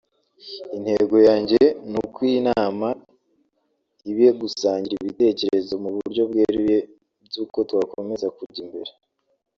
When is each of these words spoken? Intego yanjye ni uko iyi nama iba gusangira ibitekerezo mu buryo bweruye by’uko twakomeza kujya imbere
Intego 0.77 1.15
yanjye 1.27 1.61
ni 1.89 1.97
uko 2.03 2.17
iyi 2.29 2.39
nama 2.49 2.87
iba 4.09 4.29
gusangira 4.41 4.97
ibitekerezo 5.01 5.73
mu 5.83 5.89
buryo 5.95 6.21
bweruye 6.29 6.77
by’uko 7.25 7.57
twakomeza 7.69 8.27
kujya 8.37 8.61
imbere 8.65 8.91